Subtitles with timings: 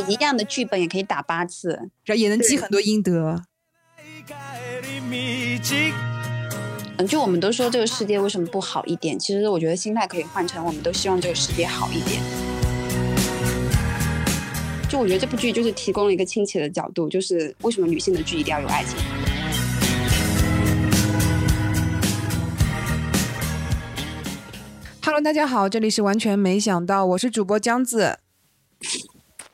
[0.00, 1.70] 你一样的剧本也可以打八次，
[2.04, 3.42] 然后也能积很多阴德。
[6.98, 9.18] 嗯，就我们都说这个世界为什么不好一点？
[9.18, 12.22] 其实我觉得心态可以换成，我们都希望这个世界好一点。
[14.88, 18.96] 就我觉得这部剧就是提供了一个亲切的角度，就是为什么女性的剧一定要有爱情。
[25.02, 28.18] Hello，大家好，这里是完全没想到，我是主播江子，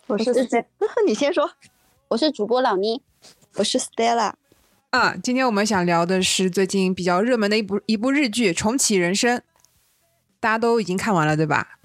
[0.06, 0.30] 我是
[1.06, 1.50] 你先说，
[2.08, 3.00] 我是主播老妮，
[3.56, 4.34] 我是 Stella。
[4.90, 9.38] 啊，今天我们想聊的是最近比较热门的一部一部日剧《重启人生》，
[10.40, 11.78] 大家都已经看完了，对吧？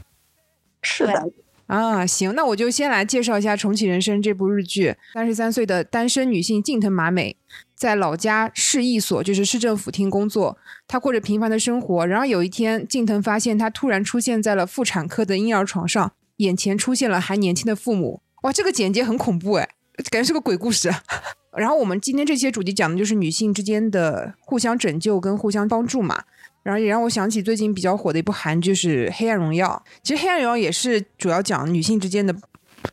[0.81, 1.31] 是的。
[1.67, 4.95] 啊，行，那我就先来介绍一下《重启人生》这部日剧。
[5.13, 7.37] 三十三岁的单身女性近藤麻美，
[7.75, 10.57] 在老家市役所，就是市政府厅工作。
[10.87, 12.05] 她过着平凡的生活。
[12.05, 18.21] 然而有一天，近藤发现她突然出现在了妇产科的婴儿床上，眼前出现了还年轻的父母。
[18.41, 19.69] 哇，这个简介很恐怖哎，
[20.09, 20.91] 感觉是个鬼故事。
[21.57, 26.23] 然后我们今天这期主题讲的就是女性之间的互相拯救跟互相帮助嘛。
[26.61, 29.81] 然后也让我想起最近比较火的一部韩剧是《黑暗荣耀》。
[30.03, 32.35] 其实《黑暗荣耀》也是主要讲女性之间的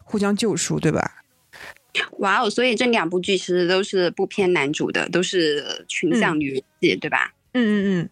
[0.05, 1.23] 互相救赎，对吧？
[2.19, 2.51] 哇哦！
[2.51, 7.33] 所以这两部剧其实都是不偏男主的，都是群像女戏，对吧？
[7.53, 8.11] 嗯嗯嗯。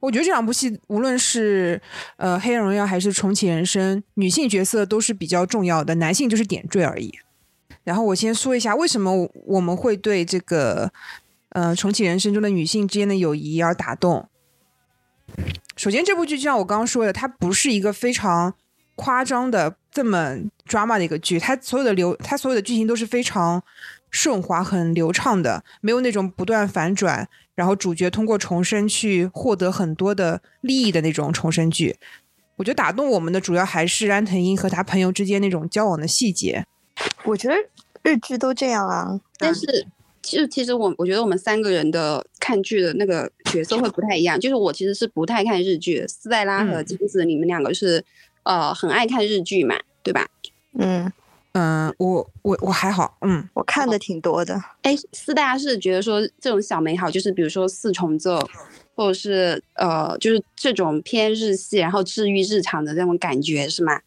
[0.00, 1.80] 我觉得这两部戏，无论是
[2.16, 7.12] 呃《黑暗荣耀》还是《重启人生》，女性角色都是比较重要的，男性就是点缀而已。
[7.84, 10.90] 然后我先说一下，为什么我们会对这个，
[11.50, 14.28] 呃，重启人生中的女性之间的友谊而打动。
[15.76, 18.54] 首先，这部剧就像我刚刚说的，它不是一个非常
[18.96, 20.36] 夸张的这么
[20.68, 23.62] drama 的一个剧，它所有的流，它所有的剧情都是非常
[24.10, 27.28] 顺滑、很流畅的，没有那种不断反转，
[27.60, 31.94] 然后主角通过重生去获得很多的利益的那种重生剧。
[32.56, 36.64] 我觉得打动我们的主要还是安藤英和他朋友之间那种交往的细节。
[37.24, 37.54] 我觉得
[38.02, 39.86] 日剧都这样啊，但是
[40.22, 44.40] 其实其实我我觉得我们三个人的看剧的那个角色会不太一样。
[44.40, 48.02] 就是我其实是不太看日剧，斯黛拉和金子，你们两个是
[48.44, 50.26] 呃很爱看日剧嘛，对吧？
[50.78, 51.12] 嗯
[51.52, 54.62] 嗯，我我我还好，嗯，我看的挺多的。
[54.82, 58.38] 哎，斯黛拉是觉得说这种小美好，就是比如说四重奏，
[58.94, 64.00] 或者是呃就是这种偏日系，然后治愈日常的那种感觉，是吗？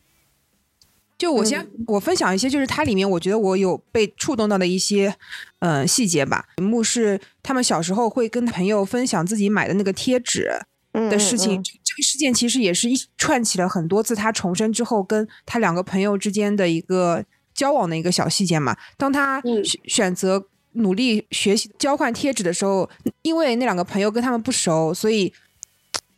[1.18, 5.16] 就我先我分享一些，就是它里面我觉得我有被触动到的一些，
[5.60, 6.46] 呃细节吧。
[6.58, 10.50] 一幕是他们小时候会跟朋友分享自己买的那个贴纸
[10.92, 17.24] 的事情，这个事件其实也是一串起了很多次他重生之后跟他两个朋友之间的一个
[17.54, 18.76] 交往的一个小细节嘛。
[18.98, 22.90] 当他选选择努力学习交换贴纸的时候，
[23.22, 25.32] 因为那两个朋友跟他们不熟，所以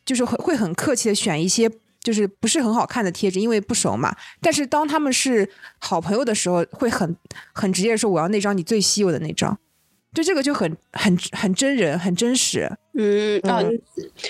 [0.06, 1.70] 就是会会很客气的选一些。
[2.06, 4.16] 就是不是很好看的贴纸，因为不熟嘛。
[4.40, 5.50] 但是当他们是
[5.80, 7.18] 好朋友的时候，会很
[7.52, 9.58] 很直接说我要那张你最稀有的那张。
[10.16, 12.68] 就这个就很很很真人，很真实。
[12.94, 13.82] 嗯嗯，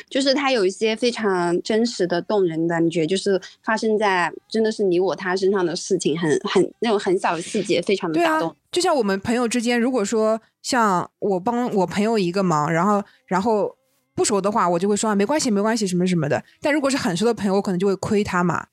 [0.09, 8.53] 就是他有一些非常真实的、动人的，你觉得就是发生在真的是你我他身上的事情，很很那种很小的细节，非常的打动。
[8.71, 13.73] 就像我们朋友之间，如果说像我帮我朋友一个忙，然后然后。
[14.17, 16.41] 不熟的话，我就会说啊，没关系，没关系，什么什么的。
[16.61, 18.65] 但如果是很熟的朋友，我可能就会亏他嘛。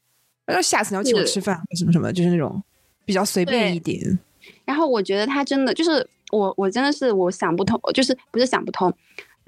[0.47, 2.63] 那下次你要请我吃饭，什么什么，就是那种
[3.05, 4.21] 比较随便一点。
[4.65, 8.93] 然后我觉得他真的就是我，我真的是我想不通，就是不是想不通，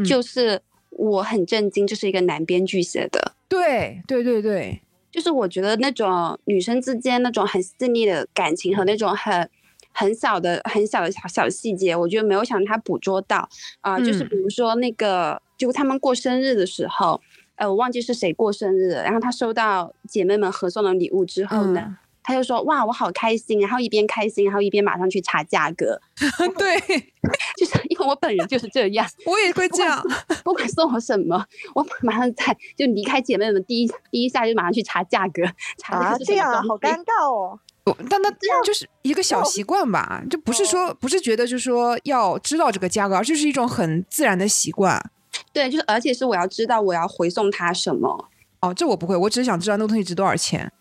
[0.07, 3.33] 就是我很震惊，这是一个男编剧写的。
[3.49, 4.81] 对对对对，
[5.11, 9.51] 就是我觉得那种女生之间那种很细腻的感情和那种很
[9.93, 13.49] 很小的很小的小小细节，我觉得没有想他捕捉到
[13.81, 13.99] 啊。
[13.99, 15.41] 就是比如说那个。
[15.57, 17.19] 就他们过生日的时候，
[17.55, 26.01] 呃，我忘记是谁过生日，然后他收到姐妹们合送的礼物之后呢，他就说：“哇，我好开心！”然后一边开心，然后一边马上去查价格。
[26.59, 26.81] 对，
[27.57, 30.03] 就是因为我本人就是这样， 我也会这样，
[30.43, 35.45] 不管送我什么，我马上在就离开姐妹们第一第一下就马上去查价格。
[35.87, 37.61] 啊，这样好尴尬哦。
[38.09, 45.11] 但那这样就是一个小习惯吧，就不是说不是觉得就是说要知道这个价格，而就是一种很自然的习惯。
[45.53, 48.31] 对，就是而且是我要知道我要回送他什么
[48.63, 50.73] 哦，这我不会，我只是想知道那个东西值多少钱。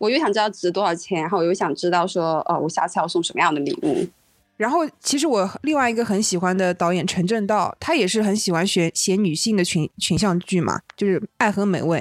[0.00, 4.08] 我又想知道值多少钱，然后我又想知道说，呃，我下次要送什么样的礼物。
[4.56, 11.98] 然后其实我另外一个很喜欢的导演陈正道，他也是很喜欢写写女性的群群像剧嘛，就是《爱和美味》。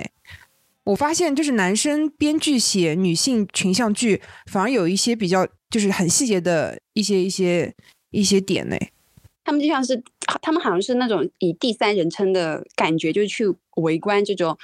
[0.85, 7.73] 我发现就是男生编剧写女性群像剧，反而有一些比较就是很细节的一些一些
[8.11, 8.77] 一些点呢。
[9.43, 10.01] 他们就像是，
[10.41, 13.45] 他们好像是那种以第三人称的感觉，就是去
[13.77, 14.57] 围观这种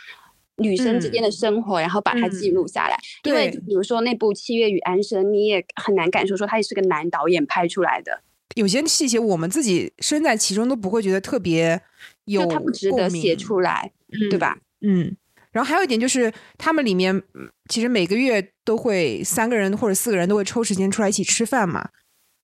[0.58, 2.98] 女生之间的生活，然后把它记录下来。
[3.24, 8.22] 因为比如说那部《七月与安生》，你也很难感受说他也是个男导演拍出来的。
[8.56, 11.82] 有些细节我们自己身在其中都不会觉得特别
[12.26, 13.92] 有，他不值得写出来，
[14.30, 14.58] 对吧？
[14.82, 15.16] 嗯。
[15.52, 17.22] 然后还有一点就是，他们里面
[17.70, 21.90] 其实每个月都会三个人或者四个人都会抽时间出来一起吃饭嘛。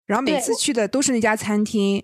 [0.05, 2.03] 然后每次去的都是那家餐厅。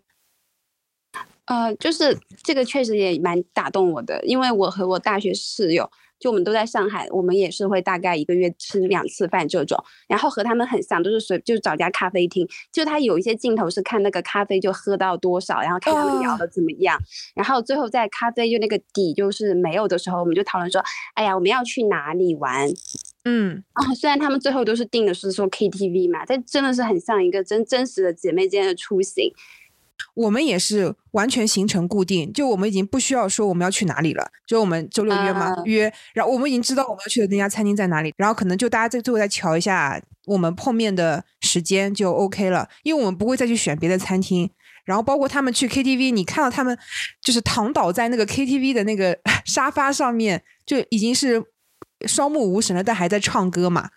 [1.47, 5.89] 呃，就是这个确实也蛮打动我的，因为我和我大学室友。
[6.19, 9.77] 就我们都在上海，我们也是会大概一个月吃两次饭这种，
[10.07, 16.97] 然后和他们很像，都是随就找家咖啡厅，就他有一些镜头是看那个咖啡就喝到多少，然后看他们聊的怎么样，
[17.35, 20.83] 然后最后在咖啡就那个底就是没有的时候，我们就讨论说，
[21.13, 22.67] 哎呀，我们要去哪里玩？
[23.25, 29.31] 嗯，哦，虽然他们最后都是定的是说 KTV 嘛，但真的是很像一个真真实的姐妹间的出行。
[30.15, 44.49] 我们也是完全行程固定，就我们已经不需要说我们要去哪里了，就我们周六约嘛约，然后我们已经知道我们要去的那家餐厅在哪里，然后可能就大家在最后再瞧一下我们碰面的时间就 OK 了，因为我们不会再去选别的餐厅，
[44.85, 46.77] 然后包括他们去 KTV，你看到他们
[47.21, 51.44] 就是躺倒在那个 KTV 的那个 沙发上面，就已经是
[52.05, 53.89] 双目无神了，但还在唱歌嘛，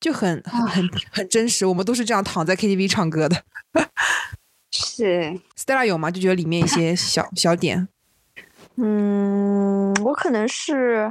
[0.00, 3.42] 就很很很很真实，我们都是这样躺在 KTV 唱歌的。
[4.96, 6.08] 是，Stella 有吗？
[6.08, 7.88] 就觉得里面一些小小点。
[8.76, 11.10] 嗯，我可能是，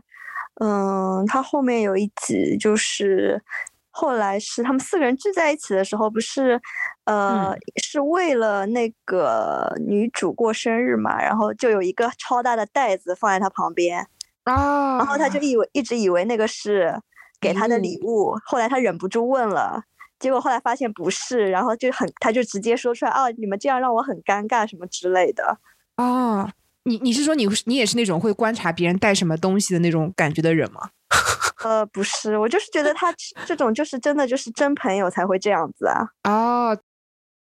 [0.61, 3.43] 嗯，他后面有一集，就是
[3.91, 6.61] 后来是他们四个人聚在一起的时候，不是，
[7.03, 7.53] 呃，
[7.83, 14.07] 是为了那个女主过生日嘛，然后就有一个超大的袋子放在她旁边，
[14.45, 17.01] 啊，然后他就以为一直以为那个是
[17.41, 19.83] 给她的礼物，后来他忍不住问了。
[20.23, 25.59] 结果后来发现不是，然后就很，他就直接说出来哦，你们这样让我很尴尬什么之类的。
[25.97, 26.49] 哦，
[26.85, 30.91] 你你是说你你也是那种会观察别人带什么东西的那种感觉的人吗？
[31.65, 33.13] 呃，不是，我就是觉得他
[33.45, 36.07] 这种就是真的就是真朋友才会这样子啊。
[36.23, 36.77] 哦，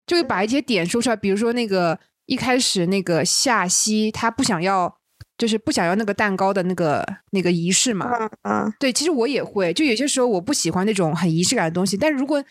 [0.05, 4.97] 就会把一些点说出来，比如说那个一开始那个夏曦他不想要。
[5.37, 12.43] 就是不想要那个蛋糕的那个那个仪式嘛，嗯嗯，对，其实我也会，就有些时候我不喜欢那种很仪式感的东西，但如果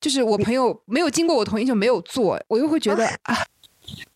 [0.00, 3.34] 就是我朋友没有经过我同意就没有做，我又会觉得啊，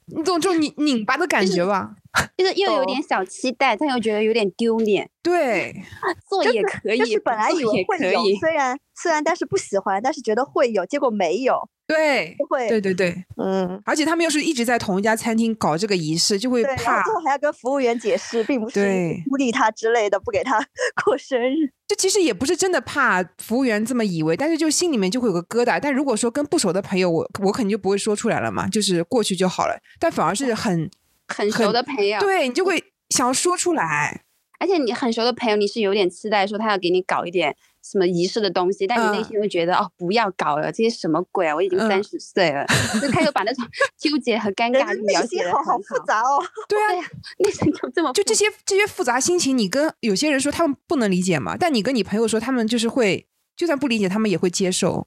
[0.07, 1.95] 你总这种拧拧巴的感觉吧？
[2.37, 5.09] 就是又有点小期待，但又觉得有点丢脸。
[5.23, 5.73] 对，
[6.29, 11.69] 做也可以，就是本来以为会有，虽然虽然但是不喜欢，但是觉得会有，结果没有。
[11.91, 18.81] 对，会，对对对，嗯，而且他们又是一直在同一家餐厅搞这个仪式，就会怕，最后还要跟服务员解释，并不是
[19.29, 20.59] 孤立他之类的，不给他
[21.05, 21.73] 过生日。
[21.89, 25.81] 这其实也不是真的怕服务员这么以为，但是就心里面就会有个疙瘩。
[25.81, 29.77] 但如果说跟不熟的朋友，我我肯定就不会说出来了嘛，就是过去就好了。
[29.99, 30.89] 但反而是很
[31.27, 34.23] 很熟的朋友，对你就会想要说出来，
[34.61, 37.57] 而且你很熟的朋友，你是有点期待说他要给你搞一点。
[37.83, 41.55] 什么仪式的东西，但你内心会觉得哦，不要搞了，这些什么鬼啊！
[41.55, 42.65] 我已经三十岁了，
[43.01, 43.65] 就他又把那种
[43.99, 46.43] 纠结和尴尬描写的好复杂哦。
[46.69, 47.05] 对啊，
[47.39, 55.07] 内心就这么就这些这些复杂心情，你跟有些人说他们不能理解嘛，但你跟你朋友说，他们就是会，就算不理解，他们也会接受，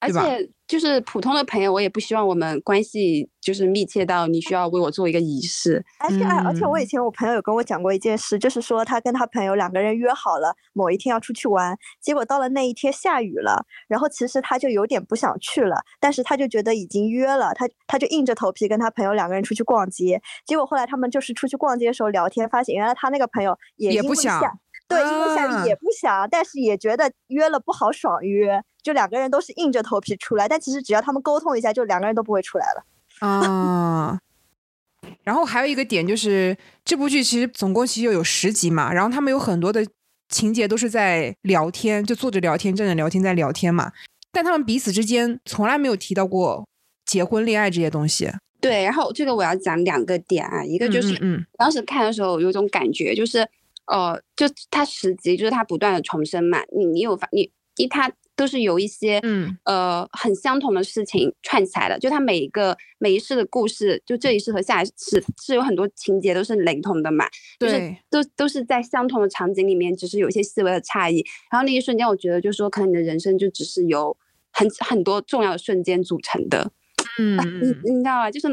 [0.00, 0.50] 而且。
[0.68, 5.82] 就是普通的朋友，我也不希望我们关系就是密切到你需要为我做一个仪式。
[5.98, 20.20] 而且，而且我以前我朋友有跟我讲过一件事，就是说他跟他朋友两个人约好了某一天要出去玩，结果到了那一天下雨了，然后其实他就有点不想去了，但是他就觉得已经约了，他他就硬着头皮跟他朋友两个人出去逛街。
[20.44, 24.42] 结果后来他们就是出去逛街的时候聊天，发现原来他那个朋友也不想。
[24.86, 30.48] 对，因为下雨也不想，但是也觉得约了不好爽约，就两个人都是硬着头皮出来。
[30.48, 32.84] 但其实只要他们沟通一下，就两个人都不会出来了。
[33.26, 34.18] 啊，
[35.22, 39.86] 然后还有一个点就是，这部剧其实总共其实有十集嘛，然后他们有很多的
[40.28, 43.92] 情节都是在聊天，就坐着聊天、站着聊天、在聊天嘛。
[44.30, 46.66] 但他们彼此之间从来没有提到过
[47.04, 48.30] 结婚、恋爱这些东西。
[48.60, 53.48] 对，然后这个我要讲两个点啊，一个就是嗯，当时看的时候有种感觉就是。
[53.90, 56.58] 哦，就他十集，就是他不断的重生嘛。
[56.76, 61.98] 你你有发你，一他都是有一些嗯呃很相同的事情串起来的。
[61.98, 67.26] 就他每一个每一世的故事，就这一世和下一世是有很多情节都是雷同的嘛。
[67.58, 71.22] 就是都都是在相同的场景里面，只是有一些细微的差异。
[71.50, 74.16] 然后那一瞬间，我觉得就是说，可能你的人生就只是由
[74.52, 76.70] 很很多重要的瞬间组成的。
[77.18, 78.30] 嗯， 你你知道吗？
[78.30, 78.46] 就是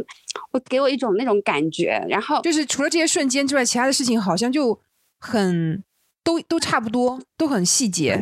[0.51, 2.03] 我给我一种那种感觉。
[2.09, 4.79] 然后就是除了这些瞬间之外，其他的事情好像就。
[5.17, 5.83] 很
[6.23, 8.19] 都都差不多，都很细节。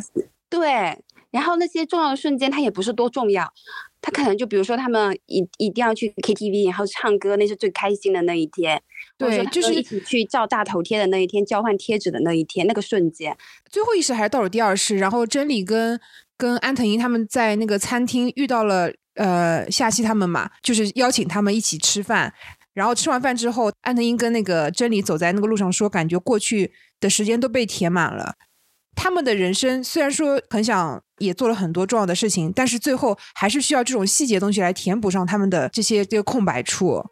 [0.50, 0.98] 对，
[1.34, 3.52] 然后那些重要的瞬间，它也不是多重要，
[4.00, 8.80] 他可能就比如说他们一一定要去 KTV，然后唱歌，那是最开心的那一天。
[9.18, 13.36] 对，就是一起去照大头贴的那一天，交换贴纸的那一天，那个瞬间。
[13.68, 16.00] 最后一世还是倒数第二世，然后真理跟
[16.38, 22.32] 跟安藤英他们在那个餐厅遇到了呃夏希他们嘛，就是邀请他们一起吃饭。
[22.76, 28.36] 然后吃完饭之后，安藤英跟那个真理走在那个路上说，感觉过去的时间都被填满了。
[28.96, 37.04] 他们的人生虽然说很想也做了很多重要的事情，但是最后还是需要这种细节东西来填补上他们的这些这个空白处。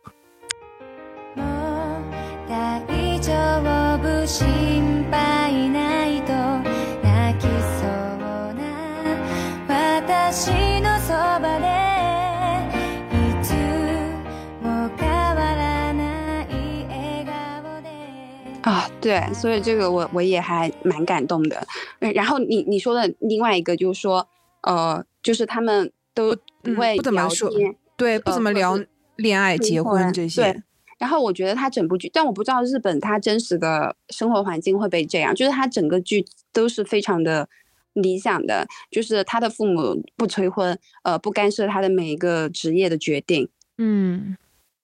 [19.01, 21.65] 对，所以这个我我也还蛮感动的。
[22.13, 24.27] 然后你你说的另外一个就是说，
[24.61, 27.49] 呃，就是他们都不会不怎么说，
[27.97, 28.79] 对，不怎么聊
[29.15, 30.41] 恋爱、结婚这些。
[30.41, 30.63] 对。
[30.99, 37.49] 然后我觉得他整部剧，但我不知道日本他真实的生活环境会不会这样，就是他整个剧都是非常的
[37.93, 43.49] 理想的，就是他的父母不催婚，呃，不干涉他的每一个职业的决定。
[43.79, 44.37] 嗯。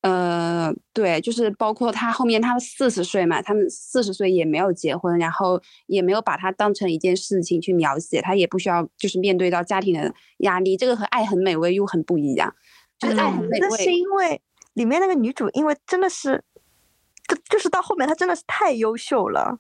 [0.09, 12.55] 呃，对，就是包括他后面，他四十岁嘛，他们四十岁也没有结婚，然后也没有把他当成一件事情去描写，他也不需要就是面对到家庭的压力，这个和《爱很美味》又很不一样。
[12.97, 14.41] 就是《爱很美味》，那是因为
[14.75, 16.41] 里面那个女主，因为真的是，
[17.27, 19.59] 就就是到后面她真的是太优秀了。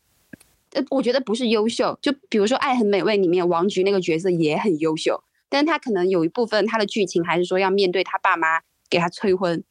[0.73, 9.63] 呃，我觉得不是优秀，就比如说《爱很美味》里面王菊那个角色也很优秀，但是他可能有一部分她的剧情还是说要面对她爸妈给她催婚。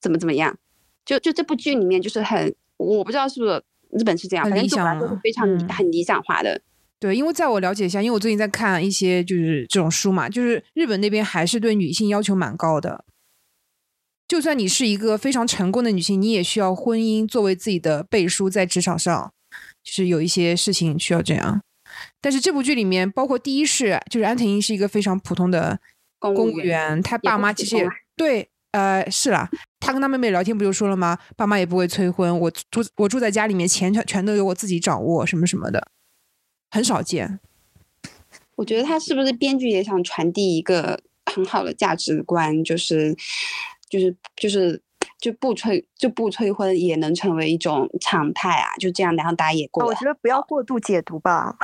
[0.00, 0.56] 怎么怎么样？
[1.04, 6.60] 就就这部剧里面就是很，我不知道是不是日本是这样，反正对我来说是非常很理想化的。
[7.00, 13.06] 对，因为在我了解一下，因为我最近在看一些就是这种书嘛，就是日本那边还是对女性要求蛮高的。
[14.28, 19.32] 就算你是一个非常成功的女性，你也需要婚姻作为自己的背书，在职场上，
[19.82, 21.62] 就是有一些事情需要这样。
[22.20, 25.80] 但是这部剧里面，包括第一世，就是安藤英是一个非常普通的
[26.18, 28.49] 公务员，他爸妈其实也对。
[28.72, 29.50] 呃，是啦，
[29.80, 31.18] 他跟他妹妹聊天不就说了吗？
[31.36, 35.88] 爸妈也不会催婚，我住我住在家里面，钱全全都由我自己掌握，什么什么的，
[36.70, 37.40] 很少见。
[38.54, 41.00] 我觉得他是不是编剧也想传递一个
[41.34, 43.16] 很好的价值观，就是
[43.88, 44.80] 就是就是
[45.18, 48.76] 就不催就不催婚也能成为一种常态啊？
[48.78, 49.84] 就这样，然后大家也过。
[49.84, 51.56] 我觉得不要过度解读吧，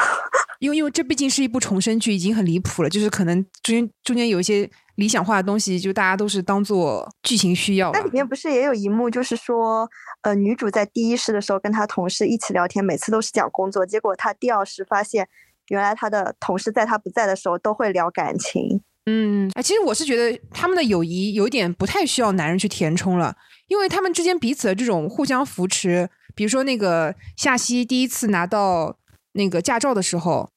[0.60, 4.68] 因为因为这毕竟是一部重生剧，已经很离谱了，就是可能中间中间有一些。
[4.96, 7.92] 理想化的东西，就大家都是当做剧情需要。
[7.92, 9.86] 那里面不是也有一幕，就是说，
[10.22, 15.28] 呃，女主在第一世的时候跟她同事一起聊天，每次都是讲工作，结果她第二世发现，
[15.68, 18.80] 原来她的同事在她不在的时候都会聊感情。
[19.04, 23.36] 嗯，哎，其实我是觉得他们的友谊有点不太需要男人去填充了，
[23.68, 28.96] 因为他们之间彼此的这种互相扶持，比如说那个夏曦第一次拿到
[29.36, 30.50] 那个驾照的时候，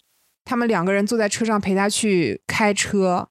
[0.44, 3.28] 他们两个人坐在车上陪他去开车。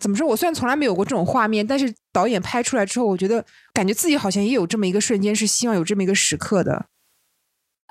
[0.00, 0.26] 怎么说？
[0.26, 6.86] 我虽然从来没有过这种画面，但是导演拍出来之后，我觉得感觉自己好像也有这么一个瞬间，是希望有这么一个时刻的。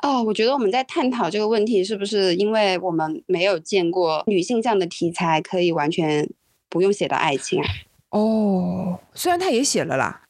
[0.02, 6.30] 哦，我觉得我们在探讨这个问题，是不是因为我们没有见过女性这样的题材，可以完全
[6.70, 7.68] 不用写到爱情啊？
[8.12, 10.24] 哦，虽然他也写了啦，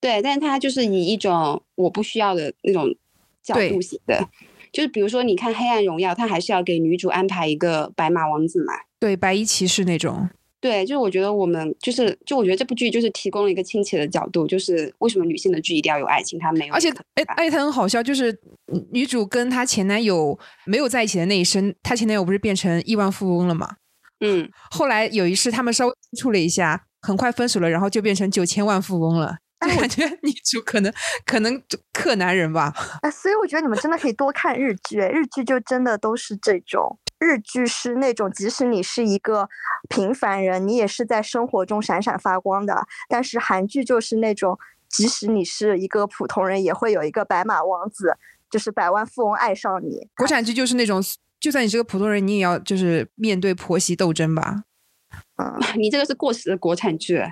[0.00, 2.88] 对，但是他就是以一种我不需要的那种
[3.42, 4.28] 角度写的，
[4.76, 8.74] 就是比如说你看《黑暗荣耀》，他还是要给女主安排一个白马王子嘛？
[9.00, 10.28] 对，白衣骑士那种。
[10.60, 16.74] 对，就是我觉得我们就是，就我觉得这部剧就是提供了一个亲切的角度，就是为什么女性的剧一定要有爱情，她没有。
[16.74, 18.38] 而且，哎，而且她很好笑，就是
[18.92, 23.76] 女主跟她前男友没有在一起的那一生，她前男友不是变成亿万富翁了吗？
[24.20, 24.46] 嗯。
[24.70, 29.38] 后来有一世，他们稍微接触了一下，很快分手了，然后就变成九千万富翁了。
[29.68, 30.92] 感觉女主可能
[31.24, 32.72] 可能克男人吧。
[33.02, 36.98] 哎，所以我觉得你们真的可以多看日剧，日剧就真的都是这种。
[37.18, 39.48] 日剧是那种，即使你是一个
[39.88, 42.86] 平凡人，你也是在生活中闪闪发光的。
[43.08, 44.58] 但是韩剧就是那种，
[44.90, 48.18] 即使你是一个普通人，也会有一个白马王子，
[48.50, 50.06] 就是百万富翁爱上你。
[50.14, 51.02] 国产剧就是那种，
[51.40, 54.64] 就算你是个普通人，你也要就是面对婆媳斗争吧。
[55.42, 57.22] 嗯， 你这个是过时的国产剧，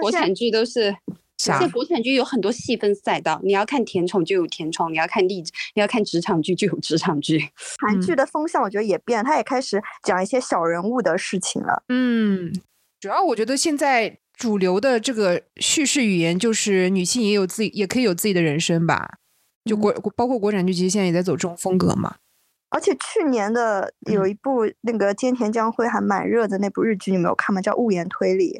[0.00, 0.94] 国产剧都是。
[1.38, 7.48] 现在国产剧有很多细分赛道，你要看甜宠就有甜宠，你要看励志，你要看职场剧就有职场剧。
[7.78, 11.82] 韩剧的风向我觉得也变，他也开始讲一些小人物的事情了。
[11.88, 12.52] 嗯，
[13.00, 19.18] 主要我觉得现在主流的这个叙事语言就是女性也有自己，也可以有自己的人生吧。
[19.64, 22.16] 就国包括国产剧，其实现在也在走这种风格嘛。
[22.70, 27.62] 而且去年的有一部那个菅田将晖还蛮热的那部日剧，你没有看吗？
[27.62, 28.52] 叫《物言推理》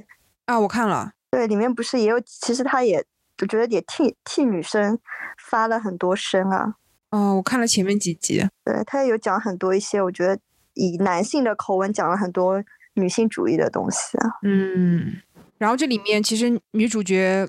[0.47, 1.12] 啊，我看了。
[1.30, 3.04] 对，里面不是也有，其实他也
[3.40, 4.99] 我觉得也替替女生
[5.38, 6.75] 发了很多声啊。
[7.11, 8.47] 哦，我看了前面几集。
[8.64, 10.38] 对他也有讲很多一些，我觉得
[10.75, 12.62] 以男性的口吻讲了很多
[12.94, 14.30] 女性主义的东西啊。
[14.42, 15.16] 嗯，
[15.58, 17.49] 然后这里面其实女主角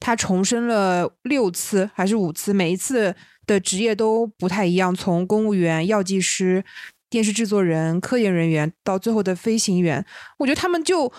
[0.00, 3.14] 她重生了六次还是五次，每一次。
[3.46, 6.64] 的职业都不太一样，从公务员、药剂师、
[7.08, 10.04] 电视制作人、科研人员到最后的飞行员，
[10.38, 11.12] 我觉得他们就，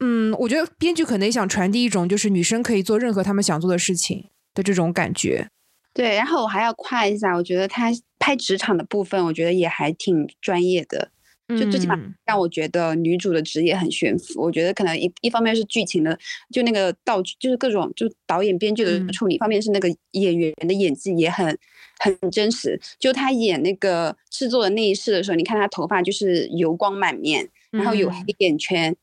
[0.00, 5.48] 嗯，我觉得编剧可能也想传递一种就是女生可以做任何她们想做的事情的这种感觉。
[5.92, 11.10] 对，然后我还要夸一下，我觉得他拍职场的部分，我觉得也还挺专业的。
[11.48, 14.40] 就最起码让我觉得女主的职业很悬浮。
[14.40, 16.16] 我觉得可能一一方面是剧情的，
[16.52, 21.58] 就那个道具，就是各种就导演编剧的处理；，方面是那个演员的演技也很
[21.98, 22.80] 很真实。
[23.00, 28.94] 就他演那个制作的那一世的时候，你看他头发就是油光满面，然后有黑眼圈，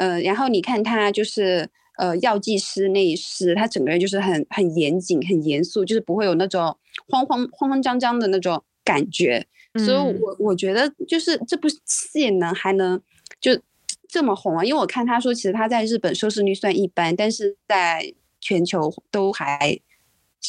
[0.00, 6.74] 呃，然后你看他就是呃药剂师那一世，他整个人就是很很严谨、很严肃，就是不会有那种
[7.08, 9.46] 慌慌慌慌张张的那种感觉。
[9.74, 12.98] 所以，我我觉得就是这部戏能还能
[13.42, 13.52] 就
[14.08, 19.78] 这么红啊，因为我看他说，其实他在日本收视率算一般，但是在全球都还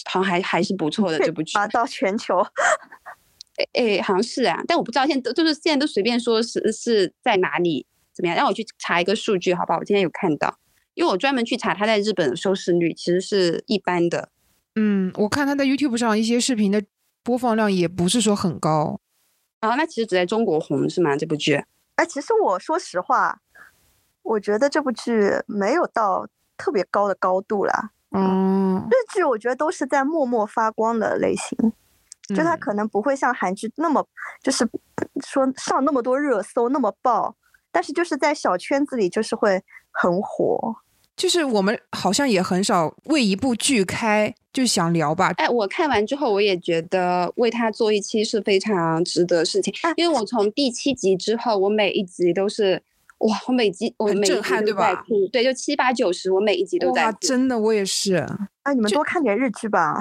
[0.05, 1.57] 好像还还是不错的这部剧。
[1.59, 2.39] 啊，到全球，
[3.75, 9.79] 哎哎，好像是啊，但我不知道现在都就是现在都随便说是是在哪里怎么样，让我去查一个数据，好不好？
[9.79, 10.57] 我今天有看到，
[10.93, 14.29] 因为我专门去查他在日本的收视率其实是一般的。
[14.75, 16.83] 嗯，我看他在 YouTube 上一些视频的
[17.23, 18.99] 播放量也不是说很高。
[19.59, 21.15] 啊，那其实只在中国红是吗？
[21.15, 21.63] 这部剧？
[21.95, 23.41] 哎，其实我说实话，
[24.23, 26.27] 我觉得这部剧没有到
[26.57, 27.91] 特别高的高度啦。
[28.11, 31.73] 嗯，日剧我觉得都是在默默发光的类型，
[32.35, 34.07] 就它可能不会像韩剧那么，
[34.41, 34.67] 就是
[35.23, 37.35] 说上那么多热搜那么爆，
[37.71, 39.61] 但是就是在小圈子里就是会
[39.91, 40.75] 很火。
[41.17, 45.31] 就是我们好像也很少为一部剧开就想聊吧。
[45.37, 49.71] 哎，我看完之后，我也觉得为他做一期是非常值得事情。
[49.97, 52.81] 因为我从第七集之后，我每一集都是
[53.19, 55.05] 哇，我每集我每震撼对吧？
[55.31, 57.11] 对，就七八九十，我每一集都在。
[57.19, 58.15] 真的，我也是。
[58.63, 59.99] 啊，你们多看点日剧吧。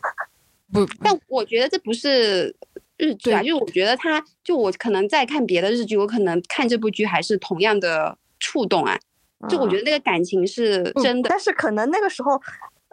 [0.70, 2.54] 不，但我觉得这不是
[3.02, 8.96] 日剧啊，就我觉得他，就我可能在看别的日剧，我可能看这部剧还是同样的触动啊。
[9.48, 12.40] 就我觉得那个感情是真的，但是可能那个时候，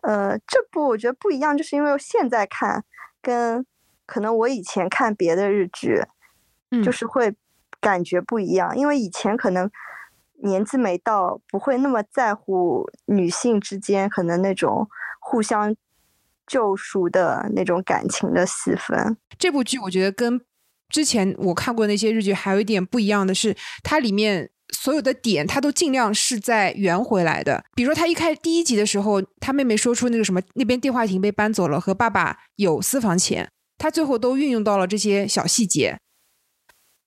[0.01, 2.83] 呃，这部我觉得不一样，就是因为现在看
[3.21, 3.63] 跟
[4.07, 6.01] 可能我以前看别的日剧，
[6.83, 7.35] 就是会
[7.79, 9.69] 感觉不一样，因为以前可能
[10.41, 15.75] 年纪没到，不会那么在乎女性之间可能那种互相
[16.49, 19.15] 救赎的那种感情的戏份。
[19.37, 20.41] 这部剧我觉得跟
[20.89, 24.49] 之前我看过那些日剧还有一点不一样的是，它里面。
[24.71, 27.65] 所有的点，它都尽量是在圆回来的。
[27.73, 35.97] 比如说，他一开第一集的时候，他妹妹说出那个什么，那边电话亭被搬走了，和爸爸有私房钱，他最后都运用到了这些小细节。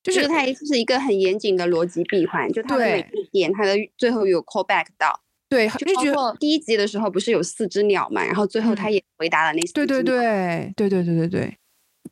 [0.02, 5.21] 就是他是一个很严谨的逻辑闭环，就它的每一点，它的最后有 call back 到。
[5.52, 11.58] 对，就包括第一集的时候不是有四只鸟嘛，然后最后他也回答了那四对对对对对对对对，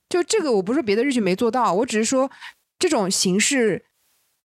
[0.08, 2.30] 就这个我不是别的日剧没做到，我只是说
[2.78, 3.84] 这种形式，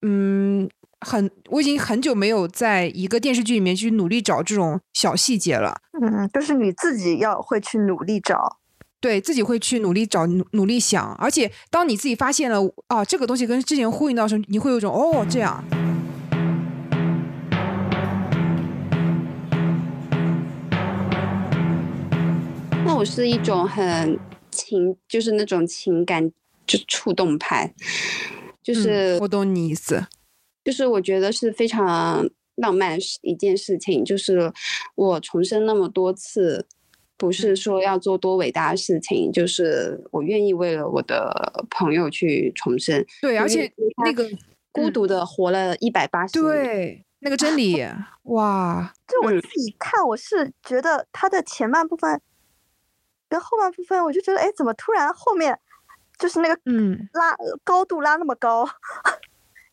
[0.03, 0.69] 嗯。
[1.03, 5.81] 很，我已经很久没有在一个电视剧里面去努力找这种小细节了。
[5.99, 8.59] 嗯，就是你自己要会去努力找，
[9.01, 11.15] 对自己会去努力找，努努力想。
[11.15, 15.65] 而且当你自己发现了啊，这个东西跟之前呼应到时候，你会有一种哦这样。
[22.91, 24.19] 那我是一种很
[24.51, 26.29] 情，就是那种情感
[26.67, 27.73] 就触动派，
[28.65, 30.05] 就是我懂你意思。
[30.65, 34.53] 就是我觉得是非常浪漫一件事情，就是
[34.97, 36.67] 我重生那么多次，
[37.17, 43.07] 不是说要做多伟大的事情，就是我愿意为了我的朋友去重生。
[43.23, 43.73] 对，而且
[44.05, 44.29] 那个
[44.73, 47.81] 孤独的活了一百八十对，那个真理，
[48.35, 48.93] 哇！
[49.07, 52.21] 就我自己看，我是觉得他的前半部分
[53.31, 55.59] 跟后半部分，我就觉得，哎，怎么突然后面
[56.19, 57.09] 就是那个嗯。
[57.15, 58.69] 拉高度拉那么高？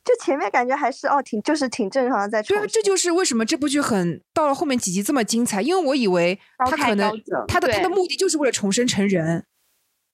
[0.06, 7.12] 就前面感觉还是哦，挺就是挺正常的，在对啊，这就是为什么这部剧很到了后面几集这么精彩，因为我以为他可能
[7.46, 9.46] 他的他的目的就是为了重生成人，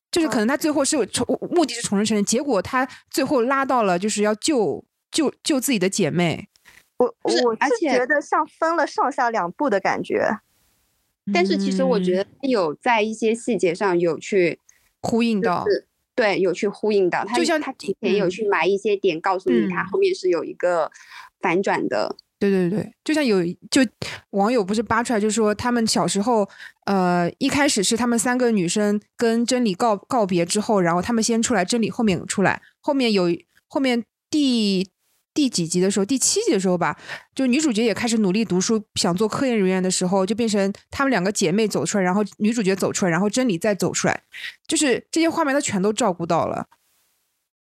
[0.10, 6.50] 就是可能他最后是重目的是重生成人，结果他最后拉到了就是要救救救自己的姐妹，
[6.98, 10.28] 我我是觉得像分了上下两部的感觉，
[11.32, 14.60] 但是其实我觉得有在一些细节上有去
[15.02, 15.64] 呼应到。
[16.16, 20.92] 对有去呼应到，他就像他提前有去埋一些点，告诉你他后面是有一个
[21.42, 22.16] 反转的。
[22.38, 23.82] 对对对，就像有就
[24.30, 26.48] 网友不是扒出来，就说他们小时候，
[26.86, 33.36] 呃，一开始是他们三个女生跟真理告告别之后，然后他们先出来，真理后面出来，后面有
[33.68, 34.88] 后面第
[35.34, 36.96] 第几集的时候，第七集的时候吧，
[37.34, 44.24] 就女主角也开始努力读书，想做科研人员的时候，就变成她们两个姐妹走出来，然后女主角走出来，然后真理再走出来，
[44.68, 46.68] 就是这些画面她全都照顾到了。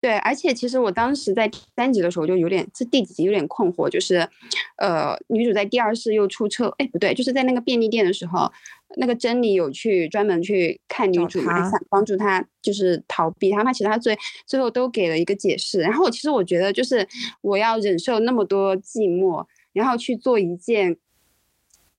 [0.04, 4.28] 对，而且其实我当时在第三集的时候就有点，这第几集有点困惑，就是，
[4.76, 8.52] 呃，女主在第二世又出车，哎，不对，就是在那个便利店的时候，
[8.98, 14.14] 那个珍妮有去专门去看女主嘛，想帮助她就是逃避，然后她其实她最
[14.46, 15.80] 最后都给了一个解释。
[15.80, 17.08] 然后其实我觉得就是
[17.40, 20.98] 我要忍受那么多寂寞，然后去做一件，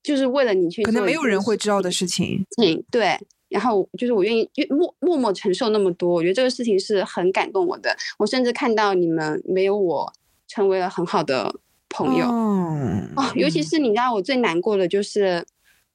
[0.02, 2.44] 就是为了你去，可能没有人会知道的事情。
[2.62, 3.18] 嗯，对。
[3.54, 7.96] 然后就是我愿意默默默承受那么多，我觉得这个事情是很感动我的。
[8.18, 10.12] 我甚至看到你们没有我，
[10.48, 11.54] 成为了很好的
[11.88, 12.26] 朋友。
[12.26, 15.44] 哦，尤其是你知道我最难过的就是，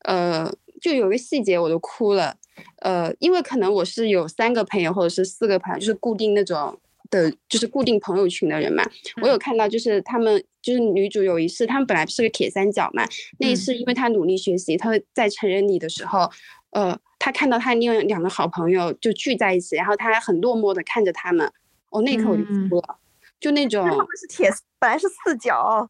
[0.06, 2.38] 呃，就有个细节我都哭了。
[2.78, 8.89] 呃，因为可能我是有三个朋友或者是四个朋友，就是固定那种的，就是固定朋友群的人嘛。
[9.22, 13.06] 我有看到就是他们就是女主有一次，他们本来是个铁三角嘛，
[13.39, 16.30] 那一次因为她努力学习，她在成人礼的时候，
[16.69, 16.98] 呃。
[17.30, 21.46] 他看到他另外两个好朋友就聚在一起，然后他还很落寞的看着他们，
[21.92, 22.98] 哦那一刻我就哭了，
[23.39, 23.88] 就那种。
[23.88, 25.88] 他们是铁，本来是四角，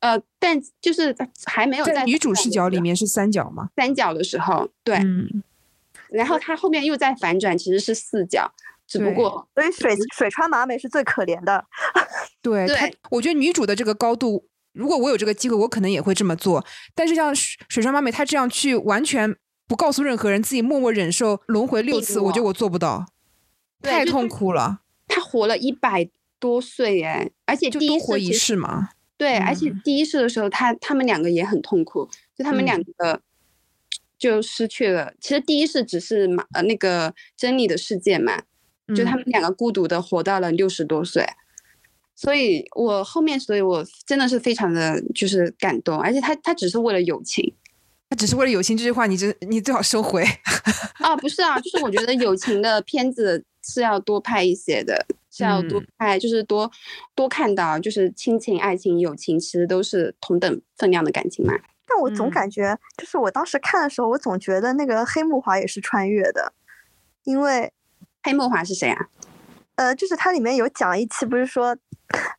[0.00, 3.70] 呃，但就是还没有在女主视角里面是三角吗？
[3.76, 5.00] 三角的时候，对。
[6.10, 8.52] 然后他后面又在反转，其实是四角，
[8.86, 11.64] 只不过所以水水川麻美是最可怜的。
[12.42, 16.62] 对，他我觉得女主的这个高度，如果我有这个机会，我可能也会这么做。
[16.94, 19.34] 但是像水水川麻美，她这样去完全。
[19.68, 23.06] 不告诉任何人，自己默默忍受轮回六次，我觉得我做不到，
[23.82, 24.80] 太痛苦了。
[25.06, 26.08] 他活了一百
[26.40, 28.88] 多岁，哎，而且就多活一世嘛。
[29.18, 33.20] 对，而且第一世的时候，他他们两个也很痛苦，就他们两个
[34.18, 35.12] 就失去了。
[35.20, 38.40] 其实第一世只是嘛，呃，那个真理的世界嘛，
[38.96, 41.26] 就他们两个孤独的活到了六十多岁。
[42.14, 47.54] 所以我后面，所以我真的是非常的就是感动，而且他他只是为了友情。
[48.10, 50.24] 他只是为了友情这句话，你真你最好收回。
[51.00, 56.70] 啊，不是啊，就是我觉得友情的片子是要多拍一些的，是要多拍，就是多
[57.14, 61.54] 多看到，就是亲情、爱情、友情，其实都是同等分量的感情嘛。
[61.86, 66.52] 但我总感觉，就是我当时看的时候，我总觉得那个黑木华也是穿越的，
[67.24, 67.72] 因为
[68.22, 69.08] 黑木华是谁啊？
[69.78, 71.76] 呃，就是它里面有讲一期，不是说。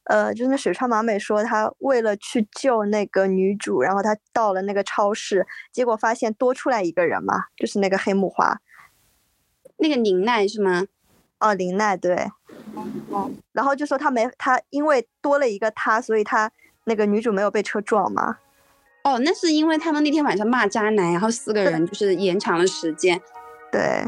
[0.06, 8.60] 呃，就是那水川麻美说，她为了去救那个女主，然后她到了那个超市，结果发现多出来一个人嘛，就是那个黑木华，
[9.78, 10.88] 那个林奈是吗？
[11.38, 12.15] 哦，林奈对。
[13.54, 16.52] 然后就说他没他，因为多了一个他，所以他
[16.86, 18.38] 那个女主没有被车撞嘛。
[19.04, 23.21] 哦，那是因为他们那天晚上骂渣男，然后四个人就是延长了时间。
[23.71, 24.04] 对。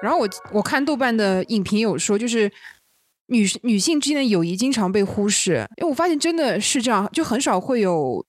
[0.00, 2.50] 然后我我看豆瓣的影评有说，就是
[3.26, 8.24] 女女性之间的友谊经常被忽视，因为我发现真的是这样，就很少会有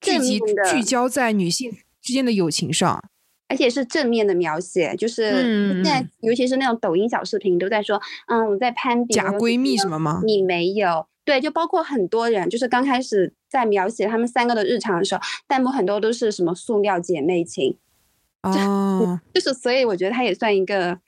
[0.00, 3.02] 聚集聚焦在女性之间的友情上。
[3.48, 10.22] 而且是正面的描写，就是现在，尤其是那种抖音小视频都在说，嗯，我在攀比假闺蜜什么吗？
[10.24, 17.76] 你没有，对，就包括很多人，就是刚开始在描写他们三个的日常的时候，弹幕很多都是什么塑料姐妹情，
[18.42, 20.98] 哦， 就是所以我觉得它也算一个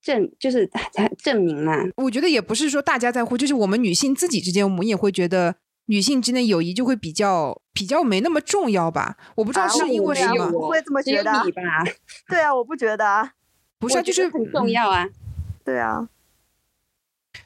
[0.00, 0.70] 证，就是
[1.18, 1.76] 证明嘛。
[1.96, 5.56] 我觉得也不是说大家在乎，就是我们女性自己之间，我们也会觉得。
[5.86, 9.18] 女性之间友谊就会比较比较没那么重要吧？
[9.34, 11.84] 我不知道是因为什么，不会这么觉得吧？
[12.26, 13.30] 对啊，我不觉得，
[13.78, 15.06] 不是，就是很重要啊。
[15.62, 16.08] 对啊，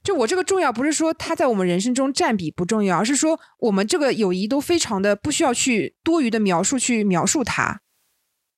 [0.04, 7.80] 就我这个重要，不是说它在我们人生中占比不重要，而是说我们这个友谊都非常的不需要去多余的描述去描述它。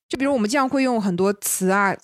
[0.07, 1.97] 就比如我们经常会用很多词啊、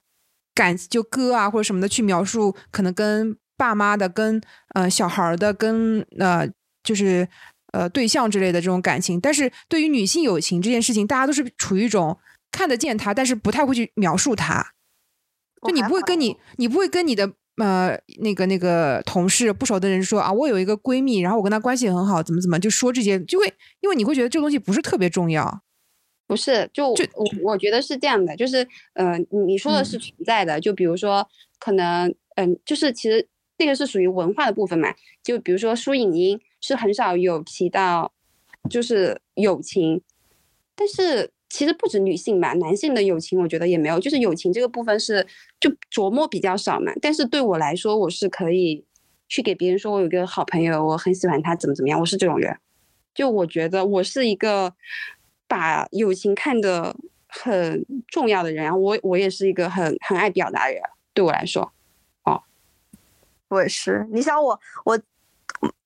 [0.55, 4.41] 感就歌啊或者什么的去描述，可能跟爸妈的、跟
[4.73, 6.49] 呃小孩的、跟呃
[6.81, 7.27] 就是。
[7.73, 12.17] 呃，对象之类的这种感情，但是对于女性友情这件事情，大家都是处于一种
[12.51, 14.73] 看得见它，但是不太会去描述它。
[15.67, 23.51] 就你不会跟你，你不会跟你的呃那个那个同事不熟的人说啊，我有一个闺蜜，然后我跟她关系很好，怎么怎么就说这些，就会
[23.81, 25.63] 因为你会觉得这个东西不是特别重要。
[26.27, 31.27] 不是，就就我我觉得是这样的，就是呃，你说的是嗯存在的，就比如说
[31.59, 33.27] 可能嗯、就是其实
[33.57, 38.11] 这个是属于文化的部分嘛，就比如说书影音是很少有提到
[38.69, 40.01] 就是友情，
[40.75, 45.25] 但是其实不止女性吧，男性的友情我觉得也没有，就是友情这个部分是
[45.59, 48.85] 就琢磨比较少嘛，但是对我来说，我是可以
[49.29, 52.57] 去给别人说我有个好朋友，我很喜欢他，怎么怎么样，我是这种人。
[53.13, 54.73] 就我觉得我是一个
[55.47, 56.95] 把友情看得
[57.27, 60.81] 很重要的人，然后我我也是一个很很爱表达的人，
[61.13, 61.71] 对我来说，
[62.23, 62.43] 哦
[63.47, 64.07] 我也是。
[64.11, 64.99] 你想我我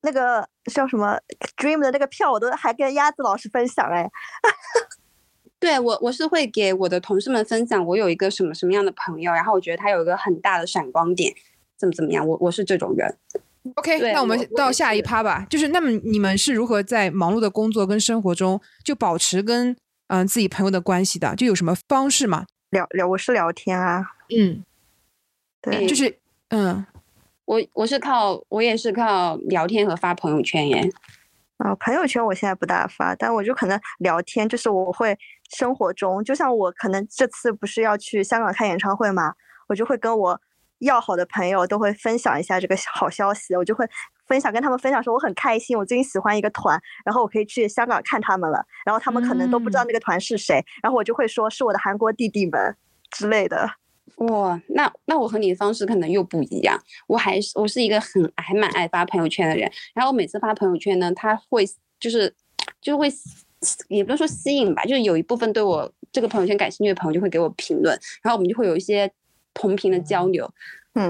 [0.02, 1.18] 那个叫什么
[1.58, 4.10] Dream 的那个票，我都还跟鸭子老师分享哎。
[5.60, 11.32] 对我我是会给我的同事们分享我有一个什么什么样的朋友，然后我觉得他有一个很大的闪光点，
[11.78, 13.16] 怎么怎么样，我我是这种人。
[13.76, 15.46] OK，那我们到下一趴吧。
[15.48, 19.70] 就是那么你们是如何在忙碌的工作跟生活中就保持跟
[20.08, 21.36] 嗯、呃自己朋友的关系的？
[21.36, 22.48] 就有什么方式吗？
[22.72, 24.04] 聊聊我是聊天啊，
[24.36, 24.64] 嗯，
[25.62, 26.18] 对，就是
[26.50, 26.84] 嗯
[27.52, 30.90] 我我是靠我也是靠聊天和发朋友圈耶。
[31.58, 35.18] 啊、朋友圈我现在不大发，但我就可能聊天，就是我会
[35.50, 39.34] 生活中，就像我可能这次不是要去香港开演唱会嘛，
[39.68, 40.40] 我就会跟我
[40.80, 43.86] 要好的朋友都会分享一下这个好消息，我就会
[44.26, 52.78] 分享跟他们分享说我很开心，我最近喜欢一个团，然后我可以去香港看他们了，然后他们可能都不知道嗯那个团是谁，然后我就会说是我的韩国弟弟们
[53.12, 53.70] 之类的。
[54.28, 56.80] 哇，那那我和你的方式可能又不一样。
[57.08, 61.66] 我还是我是一个很还蛮爱发朋友圈的人，然后我每次发朋友圈呢，他会
[62.00, 62.32] 就是
[62.80, 63.08] 就会
[63.88, 69.12] 也不能说吸引吧，就是有一部分对我这个朋友圈感兴趣的朋友就会给我评论，然后我们就会有一些
[69.54, 70.52] 同频的交流。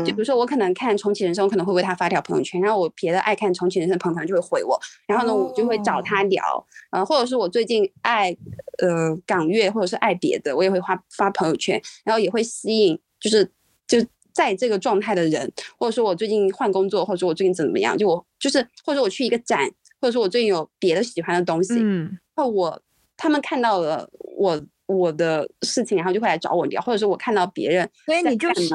[0.06, 6.44] 就比如说我可能看重启人生，我可能会为他发条朋友圈，然后我别的爱看重启人生的朋友可能就会回我，然后呢我就会找他聊，
[6.92, 8.30] 呃，或者是我最近爱
[8.78, 13.44] 呃港乐或者是爱别的，我也会发发朋友圈，然后也会吸引就是
[13.88, 13.98] 就
[14.34, 19.68] 在这个状态的人，或者说我最近换工作，或者说我最近怎么样，就我就是或者说我去一个展，
[20.00, 22.06] 或者说我最近有别的喜欢的东西，嗯。
[22.36, 22.82] 然后我
[23.18, 28.70] 他们看到了我我的事情，然后就会来找我聊，或者是我看到别人所以你就是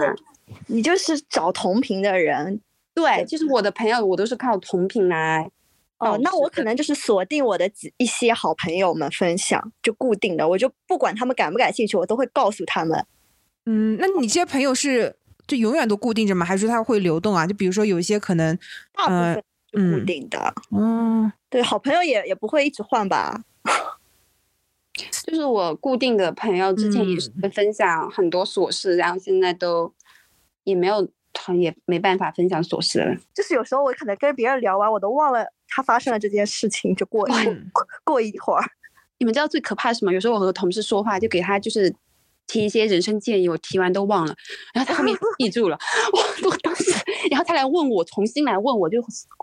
[0.66, 2.60] 你就是找同频的人
[2.94, 5.50] 对，就是我的朋友，我都是靠同频来
[5.98, 13.04] 哦那我可能就是锁定我的几一些好朋友们分享，就固定的，我就不管他们感不感兴趣，我都会告诉他们。
[13.64, 16.46] 嗯，那你这些朋友是就永远都固定着吗？
[16.46, 17.46] 还是说他会流动啊？
[17.46, 18.56] 就比如说有一些可能，
[18.92, 23.42] 大部呃分是固嗯定的，嗯对，好朋友也也不会一直换吧。
[25.24, 29.92] 就是我固定的朋友，之前也是嗯会分享很多琐事，然后现在都
[30.66, 31.08] 也没有，
[31.58, 33.16] 也没办法分享琐事了。
[33.32, 38.62] 就是有时候我可能跟别人聊完，我都忘了他发生了这件事情，就过 一嗯过过一会儿。
[39.18, 40.12] 你们知道最可怕是什么？
[40.12, 41.94] 有时候我和同事说话，就给他就是
[42.46, 44.34] 提一些人生建议，我提完都忘了，
[44.74, 45.78] 然后他后面记住了，
[46.12, 46.18] 我
[46.50, 46.55] 我当时，
[47.30, 49.02] 然后他来问我，重新来问我，就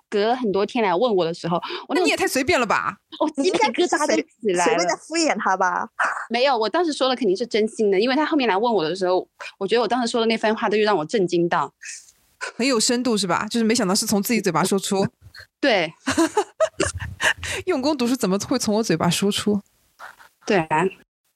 [0.10, 2.98] 隔了很多天来问我的时候，我那你也太随便了吧？
[3.20, 4.96] 我鸡皮疙瘩都起来了随便在。
[4.96, 5.88] 敷衍他吧？
[6.30, 11.74] 没有，我当时说的肯定是真心的，因为他后面来问我的时候，我觉得我当时说的那番话都就让我震惊到。
[12.58, 13.48] 很有深度是吧？
[13.50, 15.08] 就是没想到是从自己嘴巴说出，
[15.62, 15.92] 对
[17.66, 19.62] 用功读书怎么会从我嘴巴说出？
[20.46, 20.84] 对啊，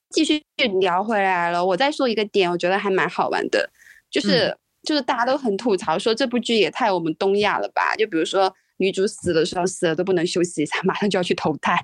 [0.10, 0.44] 继续
[0.82, 1.66] 聊回来了。
[1.66, 3.70] 我再说一个点，我觉得还蛮好玩的，
[4.12, 4.56] 就是、
[4.88, 7.94] 就是大家都很吐槽说这部剧也太我们东亚了吧？
[7.98, 11.78] 就比如说女主死的时候死了都不能休息一下，马上就要去投胎，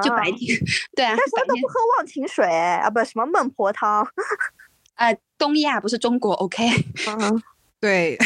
[0.00, 0.56] 就白啊天
[0.94, 4.06] 对啊，但是都不喝忘情水啊，不什么孟婆汤。
[4.94, 6.64] 啊、东亚不是中国，OK？
[7.08, 7.42] 嗯，
[7.80, 8.16] 对，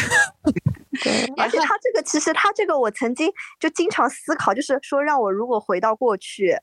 [1.03, 1.33] 对。
[1.38, 6.55] 而且他这个其实他这个我曾经就经常思考，就是说让我如果回到过去，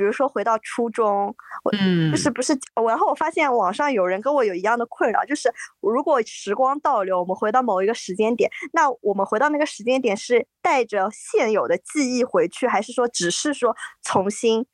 [0.00, 1.26] 比如说回到初中，
[1.62, 14.64] 我嗯就是不是我，然后我发现网上有人跟我有一样的困扰，就是如果时光倒流，我们回到某一个时间点，那我们回到那个时间点是带着现有的记忆回去，还是说只是说重新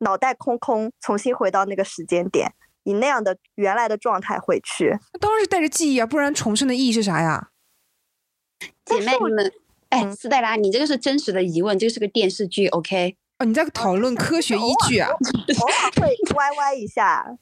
[0.00, 4.90] 脑袋空空，重新回到那个时间点，以那样的原来的状态回去？
[5.14, 7.48] 那当然是带着记忆啊，不然重生的意义是啥呀？
[8.84, 9.50] 姐妹你们，
[9.88, 13.16] 哎，嗯斯黛拉，你这个是真实的疑问，这个是个电视剧，OK？
[13.38, 15.08] 哦，你在讨论科学依据啊？
[15.10, 17.36] 偶尔会 歪歪一下。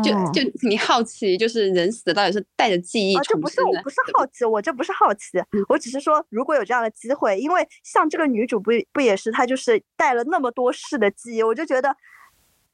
[0.00, 3.36] 就哦就你好奇，就是人死了到底是带着记忆啊，这？
[3.36, 11.96] 不是我不是好奇，我这不是好奇，嗯我只是说如果有这样的机会，因为像这个女主不不也是她就是带了那么多世的记忆，我就觉得，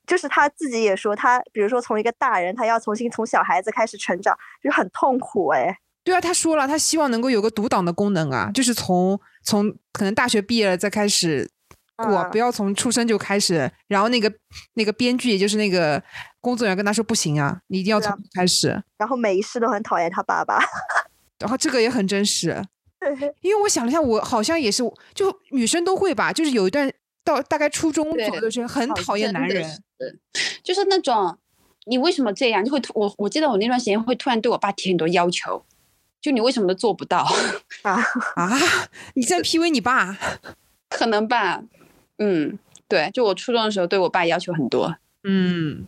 [0.07, 5.79] 就是她自己也说，她比如说从一个大人，她要重新从小孩子开始成长，就很痛苦哎。
[6.05, 11.51] 对啊，他说了，他希望能够有个独挡的功能啊，就是从从可能大学毕业了再开始
[11.97, 13.71] 过，嗯不要从出生就开始。
[13.89, 14.33] 然后那个
[14.75, 16.03] 那个编剧，也就是那个
[16.41, 18.83] 工作人员跟他说不行啊，你一定要从开始。
[18.99, 20.59] 然后每一世都很讨厌他爸爸。
[21.41, 22.65] 然后这个也很真实，
[23.01, 26.91] 对，因为我想了一下，我好像也是，就女生都会吧，就是有一段
[27.23, 29.63] 到大概初中对左右的时候，很讨厌男人。
[29.69, 30.21] 是，
[30.63, 31.37] 就是那种
[31.87, 35.63] 你为什么这样，就会突我我记得我那段时间会突然对我爸提很多要求，
[36.23, 37.27] 就你为什么都做不到？
[37.83, 38.01] 啊，
[38.37, 38.51] 啊，
[39.15, 40.17] 你在 PUA 你爸？
[40.89, 41.61] 可能吧，
[42.19, 45.87] 嗯，对，就我初中的时候对我爸要求很多，嗯，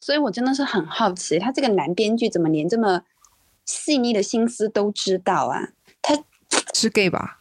[0.00, 3.02] 所以我真的是很好奇，他这个男编剧怎么连这么
[3.64, 5.70] 细腻的心思都知道啊？
[6.02, 6.14] 他
[6.74, 7.40] 是 gay 吧？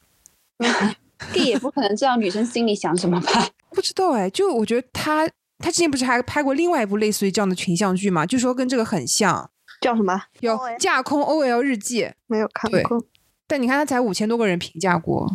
[1.33, 3.47] gay 也不可能知道女生心里想什么吧？
[3.71, 9.49] 不知道哎，就我觉得他他之前不是还拍过另外一部类似于这样的群像剧嘛，就说跟这个很像，
[9.81, 10.23] 叫什么？
[10.41, 13.03] 有《架空 OL 日记》，没有看对过。
[13.47, 15.29] 但你看他才五千多个人评价过，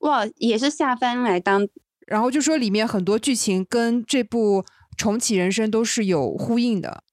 [0.00, 1.66] 哇，也是下番来当
[2.08, 4.62] 然后就说里面很多剧情跟这部
[4.96, 7.04] 《重启人生》都是有呼应的。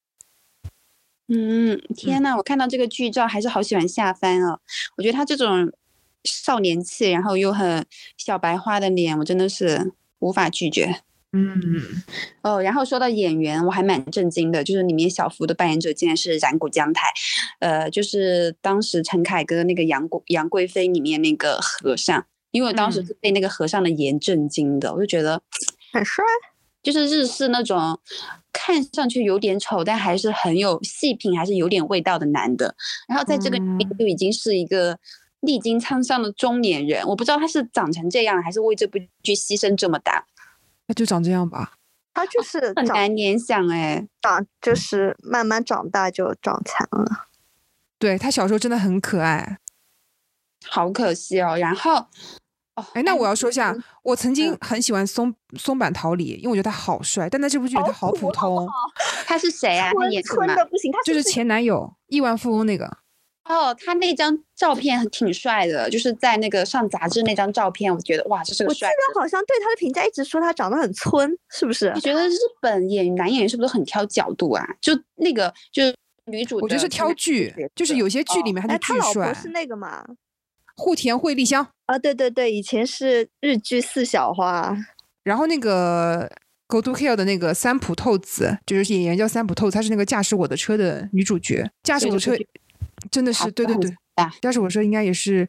[1.28, 4.60] 嗯，天呐，我看到这个剧照还是好喜欢下番哦。
[4.96, 5.72] 我觉得他这种
[6.24, 7.84] 少年气，然后又很
[8.16, 11.02] 小白花的脸，我真的是无法拒绝。
[11.32, 11.60] 嗯，
[12.42, 17.02] 哦，然后说到演员，我还蛮震惊的，就是里面小福的扮演者竟然是染谷将太，
[17.58, 22.24] 呃，就是当时陈凯歌那个杨贵杨贵妃里面那个和尚，
[22.56, 25.42] 因为我当时嗯是被那个和尚的颜震惊的，我就觉得
[25.92, 26.24] 很帅。
[26.82, 28.00] 就是日式那种
[28.52, 32.74] 看上去有点丑，但还是很有细品，还是有点味道的男的。
[33.08, 34.96] 然后在这个里面嗯就已经是一个
[35.40, 40.24] 历经沧桑的中年人，我不知道他是长成这样，还是为这部剧牺牲这么大，
[40.86, 41.74] 那就长这样吧。
[42.14, 44.06] 他就是长很难联想哎。
[44.22, 47.26] 长，就是慢慢长大就长残了。
[47.98, 49.58] 对他小时候真的很可爱。
[50.68, 51.56] 好可惜哦。
[51.58, 52.06] 然后，
[52.76, 58.68] 哦，哎，那我要说一下，我曾经嗯很喜欢松松坂桃李，因为我觉得他好帅，但在这部剧里他好普通，
[59.26, 59.90] 他是谁啊？
[59.92, 60.56] 他村演什么村？
[60.56, 62.98] 的不行，他就是前男友亿万富翁那个。
[63.44, 72.00] 哦，他那张照片挺帅的，就是在那个上杂志那张照片，我觉得哇，这是我记个帅得好像对他的评价一直说他长得很村，是不是你？
[72.00, 74.66] 觉得日本演男演员是不是很挑角度啊？
[74.80, 79.34] 就那个就是女主，我觉得是挑剧，就是有些剧里面他哎，就巨帅他老婆。
[79.34, 80.04] 是那个嘛？
[80.74, 84.76] 户田惠梨香，啊，对对对，以前是日剧四小花，
[85.24, 86.30] 然后那个
[86.66, 91.70] Go to Hell 的那个三浦透子，就是演员叫三浦透子，她是那个驾驶我的车的女主角。
[91.82, 92.36] 驾驶我的车
[93.10, 93.90] 真的是，对对对
[94.42, 95.48] 驾驶我的车应该也是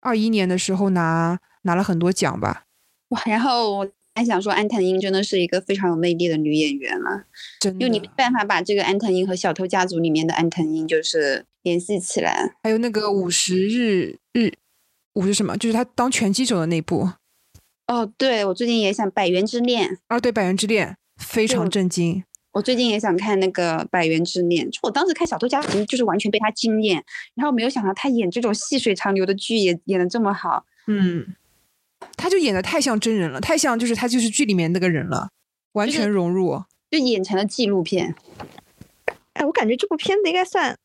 [0.00, 2.64] 二一年的时候拿拿了很多奖吧，
[3.10, 3.22] 哇。
[3.26, 7.24] 然后我还想说，安藤樱真的是一个非常有魅力的女演员了，
[7.60, 8.08] 真因为你没。
[8.16, 12.56] 办法把这个安藤樱和《小偷家族》里面的安藤樱就是联系起来。
[12.62, 14.52] 还有那个五十日日
[15.18, 17.10] 五是什么，就是他当拳击手的那部
[17.88, 22.22] 哦，对，我最近也想《百元之恋》，啊，对，《百元之恋》非常震惊。
[22.52, 27.04] 我最近也想看那个《百元之恋》，就我当时看《小偷家族》就是完全被他惊艳，
[27.34, 30.64] 然后没有想到他演这种细水长流的剧也演的这么好。
[30.86, 31.34] 嗯，
[32.16, 35.30] 他就演的太像真人了，太像就是他就是剧里面那个人了，
[35.72, 36.62] 完全融入。
[36.90, 38.14] 就演成了纪录片。
[39.34, 40.76] 哎，我感觉这部片子应该算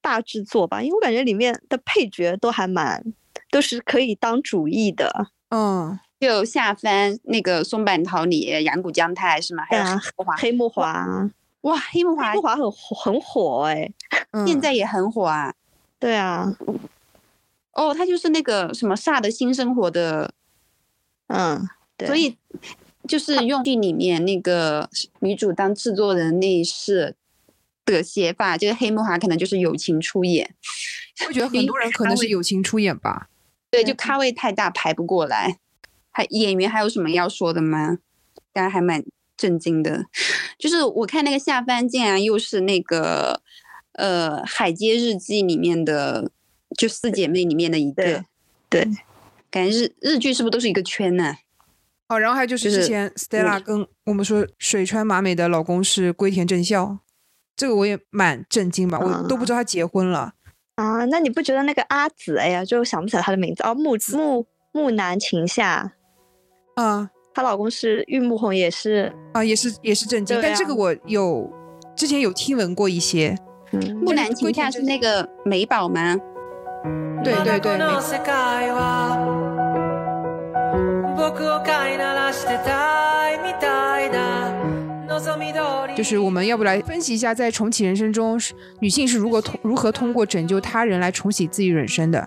[0.00, 3.04] 大制作吧，因为我感觉里面的配角都还蛮
[3.52, 5.28] 都是可以当主役的。
[5.50, 9.62] 嗯，就下番那个松坂桃李、阳谷将太是吗？
[9.68, 10.00] 还有对啊
[10.38, 11.30] 黑木华。
[11.60, 13.92] 哇，黑木华黑木华很火很火哎、
[14.32, 15.54] 嗯现在也很火啊。
[16.00, 16.56] 对啊，
[17.74, 20.34] 哦，他就是那个什么《煞的新生活》的，
[21.28, 22.36] 嗯，对，所以
[23.06, 27.14] 就是用剧里面那个女主当制作人那一世
[27.84, 30.52] 的写法，这个黑木华可能就是友情出演。
[31.28, 33.28] 我觉得很多人可能是友情出演吧。
[33.72, 35.58] 对，就咖位太大排不过来。
[36.12, 37.98] 还演员还有什么要说的吗？
[38.52, 39.02] 大家还蛮
[39.36, 40.04] 震惊的，
[40.58, 43.40] 就是我看那个下饭竟然又是那个
[43.94, 46.30] 呃《海街日记》里面的，
[46.78, 48.24] 就四姐妹里面的一个对。
[48.68, 48.88] 对，
[49.50, 51.36] 感觉日日剧是不是都是一个圈呢、
[52.08, 56.98] 哦，然后还有就是就是之前 Stella 跟我们说水川麻美的老公是龟田正孝，
[57.54, 60.32] 这个我也蛮震惊吧，我都不知道他结婚了。
[60.76, 65.92] 啊，那你不觉得那个阿紫，哎呀，就想不起来她的名字哦，木木木南晴夏，
[66.76, 71.50] 啊她老公是玉木宏，也是，啊，也是也是震惊，啊但这个我有
[71.94, 73.36] 之前有听闻过一些。
[73.72, 76.16] 嗯，木南晴夏是那个美宝吗？
[77.24, 77.78] 对对对，
[85.96, 88.40] 就是我们要不来分析一下，在重启人生中，
[88.80, 92.26] 女性是如何通如何通过拯救他人来重启自己人生的，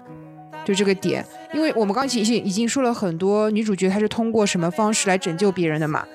[0.64, 1.26] 就这个点。
[1.54, 6.06] 因为我们刚才已经已经说了很多女主角她是通过什么方式来拯救别人的嘛。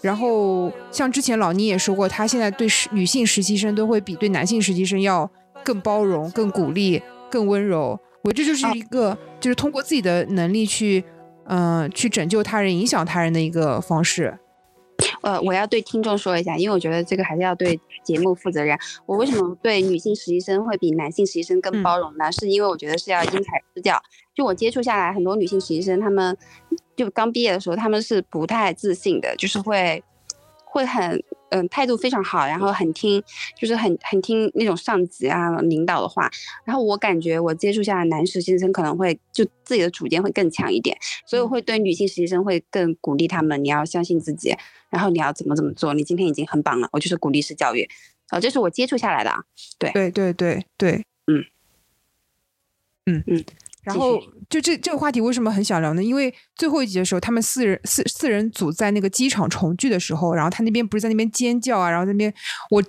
[0.00, 5.30] 然后像之前老倪也说过，她现在对女性实习生都会比对男性实习生要
[5.62, 7.98] 更包容、更鼓励、更温柔。
[8.22, 11.04] 我这就是一个就是通过自己的能力去，
[11.46, 14.38] 嗯，去拯救他人、影响他人的一个方式。
[15.24, 18.78] 呃，我要对听众说一下，因为我觉得这个还是要对节目负责任。
[19.06, 22.30] 我为什么对女性实习生会比男性实习生更包容呢？
[22.30, 24.00] 是因为我觉得是要因材施教。
[24.34, 26.36] 就我接触下来，很多女性实习生，她们
[26.94, 30.04] 就刚毕业的时候，她们是不太自信的，就是会
[30.64, 31.22] 会很。
[31.54, 33.22] 嗯，态度非常好，然后很听，
[33.56, 36.28] 就是很很听那种上级啊领导的话。
[36.64, 44.52] 然后我感觉我接触下来，男实习生可能会就自己的主见会更强一点，所以我会对女性实习生会更鼓励他们，你要相信自己，
[44.90, 46.88] 然后你要怎么怎么做，你今天已经很棒了。
[46.90, 47.88] 我就是鼓励式教育，
[48.32, 49.44] 哦，这是我接触下来的啊。
[49.78, 51.44] 对对对对对，嗯
[53.06, 53.44] 嗯嗯。
[53.84, 54.18] 然后
[54.48, 56.02] 就这这个话题为什么很想聊呢？
[56.02, 62.32] 因为最后一集的时候，他们四人四四人组在那个机场重聚的时候，然后他那边不是在那边尖叫啊，然后那边
[62.70, 62.82] 我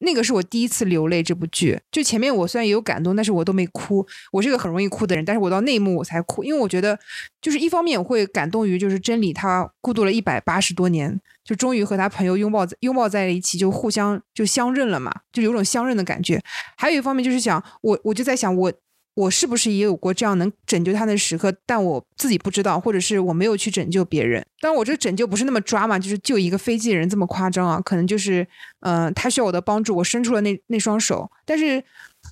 [0.00, 1.22] 那个是我第一次流泪。
[1.22, 4.06] 这部剧就前面我虽然也有感动，但是我都没哭。
[4.32, 6.98] 我是个很容易哭的人，但是我到那一幕我才哭，因为我觉得
[7.40, 16.42] 就是一方面我会感动于就是真理他孤独了一百八十多年，就终于和他朋友拥抱拥抱在了一起，就互相就相认了嘛，就有种相认的感觉。
[16.76, 18.72] 还有一方面就是想我我就在想我。
[19.14, 21.54] 我是不是也有过这样能拯救他的时刻？
[21.66, 24.44] 但我自己不知道，或者是我没有去拯救别人。
[24.60, 27.80] 当然，我这个拯救不是那么抓嘛，就是救一个飞机人这么夸张啊？
[27.84, 28.46] 可能就是，
[28.80, 31.84] 嗯，他需要我的帮助，我伸出了那那双手，但是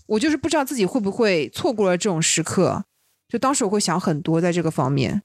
[0.07, 2.85] 我就是不知道自己会不会错过了这种时刻。
[3.29, 5.23] 就当时我会想很多在这个方面，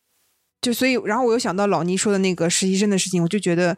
[0.62, 3.78] 就所以，然后我又想到老倪说的那个实习生的事情，我就觉得，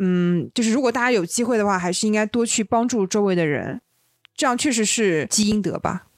[0.00, 3.80] 嗯，就是如果大家有机会的话，还是应该多去帮助周围的人，
[4.36, 6.08] 这样确实是积阴德吧。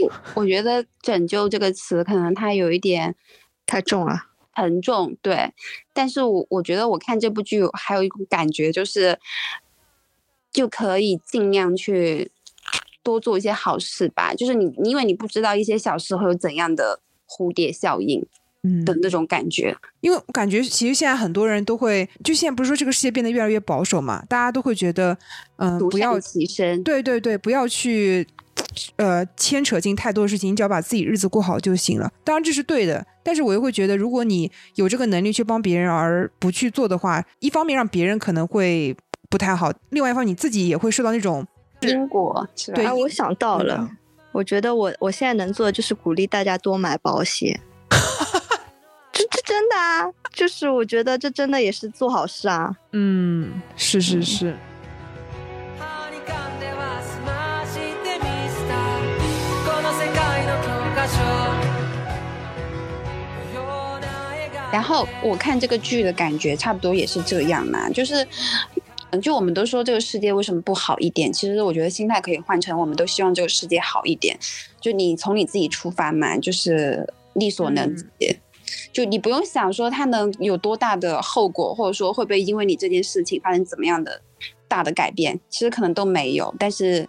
[0.00, 3.14] 我我觉得“拯救”这个词可能它有一点
[3.66, 4.16] 太重了，
[4.52, 5.16] 很重。
[5.22, 5.52] 对，
[5.92, 9.18] 但是我我觉得我看这部剧还有一种感觉，就是
[10.52, 12.30] 就可以尽量去
[13.02, 14.34] 多做一些好事吧。
[14.34, 18.26] 就是你，因为你不知道一些小事会有怎样的蝴蝶效应，
[18.62, 19.76] 嗯的那种感觉。
[20.00, 25.16] 因为我感觉其实现在很多人都会，就现在不是说这个世界变得越来越保守嘛，大家都会觉得，
[25.58, 26.82] 嗯，不要牺牲。
[26.82, 28.26] 对对对，不要去。
[28.96, 32.10] 呃，牵扯进太多的事情，你只要把自己日子过好就行了。
[32.24, 38.96] 当然这是对的，但是我又会觉得，如果你有这个能力去帮别人而不去做的话，一方面让别人可能会
[39.28, 41.46] 不太好，另外一方你自己也会受到那种
[41.80, 42.46] 因果。
[42.74, 43.88] 对，啊我想到了，
[44.32, 47.60] 我觉得我我现在能做的就是鼓励大家多买保险。
[49.12, 52.74] 这这真的啊，就是我觉得这真的也是做好事啊。
[52.92, 54.56] 嗯，是是是。
[64.72, 68.26] 然后我看这个剧的感觉差不多也是这样嘛，就是，
[69.10, 71.32] 嗯，就我们都说这个世界为什么不好一点？
[71.32, 74.36] 其实我觉得心态可以换成，我们都希望这个世界好一点。
[74.80, 78.36] 就你从你自己出发嘛，就是力所能及，
[78.92, 84.20] 就你不用想说它能有多大的后果，或者说会不会因为你这件事情发生怎么样的
[84.66, 86.52] 大的改变，其实可能都没有。
[86.58, 87.08] 但是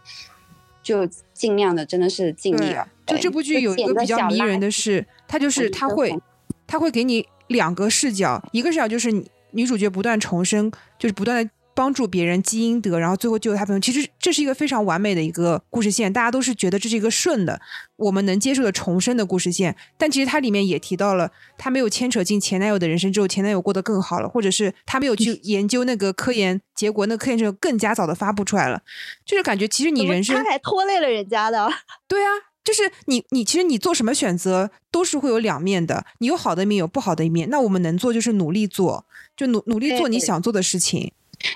[0.83, 2.87] 就尽量的真的是尽力了。
[3.05, 6.17] 就这部剧有一个比较迷人的是，它就是它会，
[6.65, 7.27] 它会给你。
[7.49, 9.11] 两个视角，一个视角就是
[9.51, 13.79] 女主角不断重生，就是不断的帮助别人积阴德，然后最后救她朋友。
[13.79, 17.61] 其实这是一个非常完美的一个故事线，大家都是觉得这是一个顺的，
[17.97, 19.75] 我们能接受的重生的故事线。
[19.95, 28.81] 但其实它里面也提到了，她没有牵扯进前男友的人生之后，前男友过得更好了，或者是她没有去研究那个科研结果，那科研就更加早的发布出来了。
[29.23, 31.69] 就是感觉其实你人生，他还拖累了人家的。
[32.07, 32.29] 对啊。
[32.65, 37.47] 就是你，你其实你做什么选择都是会有两面的，你有好的一面，有不好的一面。
[37.51, 39.05] 那我们能做就是努力做，
[39.37, 41.13] 就努努力做你想做的事情。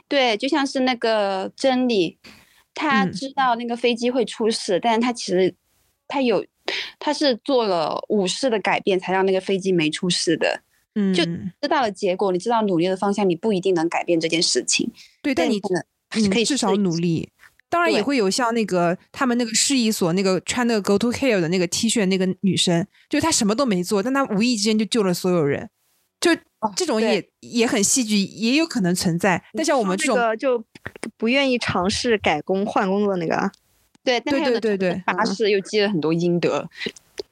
[0.07, 2.19] 对，就像是那个真理，
[2.75, 5.55] 他知道那个飞机会出事，但是他其实
[6.07, 6.45] 他有，
[6.99, 10.61] 他是做了五世的改变，才让那个飞机没出事的。
[10.93, 14.91] 嗯，就知道了结果，你知道努力的方向，你不一定能改变这件事情。
[15.23, 17.29] 对，但你可能可以至少努力。
[17.69, 25.69] 当然也会有像那个他们那个市一所那个穿那个 Go to Hell 的那个 T 恤那个女生，就她什么都没做，但她无意之间就救了所有人，
[26.19, 26.35] 就
[26.75, 29.43] 这种也也很戏剧，也有可能存在。
[29.53, 30.63] 但像我们这种就
[31.15, 33.51] 不愿意尝试改工换工作那个，
[34.03, 36.67] 对对对对对，巴士又积了很多阴德。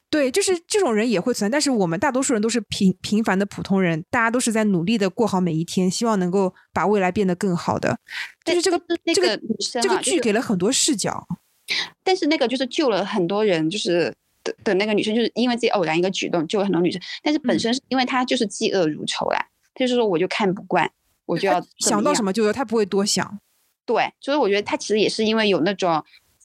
[0.10, 8.00] 对，就是这种人也会存在，但是我们大多数人都是平平凡的普通人，大家都是在努力的过好每一天，希望能够把未来变得更好的。
[8.46, 8.82] 就是这个
[9.14, 9.38] 这个
[9.82, 11.28] 这个剧给了很多视角，
[12.06, 19.46] 但是那个就是救了很多人，就是的的那个女生，就是因为自己偶然一个举动救了很多女生，但是本身是因为她就是嫉恶如仇啦，
[19.76, 20.90] 就是说我就看不惯，
[21.26, 23.40] 我就要想到什么就说，她不会多想。
[23.86, 26.02] 对，所以我觉得她其实也是因为有那种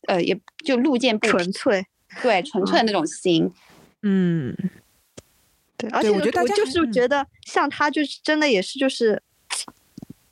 [0.08, 1.86] 呃，也就路见不纯粹。
[2.20, 3.50] 对，纯粹的那种心，
[4.02, 4.54] 嗯，
[5.76, 9.22] 对，而且我觉得我就是觉得像他就是真的也是就是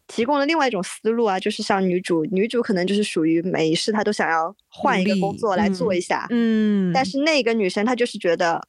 [0.07, 8.67] 提供了另外一种思路啊，就是像女主，女主可能就是属于每一世她都想要换一个工作来做一下，嗯，但是那个女生她就是觉得